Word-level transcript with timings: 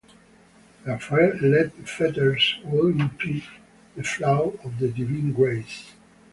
Their 0.83 0.97
fetters 0.99 2.57
would 2.63 2.99
impede 2.99 3.43
the 3.95 4.01
flow 4.01 4.57
of 4.63 4.79
the 4.79 4.87
divine 4.87 5.31
grace. 5.31 5.91